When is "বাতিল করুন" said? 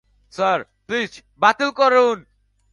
1.41-2.17